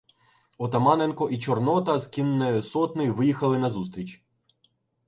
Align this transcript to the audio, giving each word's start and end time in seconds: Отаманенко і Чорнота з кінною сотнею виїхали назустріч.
Отаманенко 0.57 1.29
і 1.29 1.37
Чорнота 1.39 1.99
з 1.99 2.07
кінною 2.07 2.63
сотнею 2.63 3.13
виїхали 3.13 3.59
назустріч. 3.59 4.21